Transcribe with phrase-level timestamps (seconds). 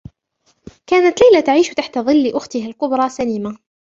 [0.87, 3.57] كانت ليلى تعيش تحت ظلّ أختها الكبرى سليمة.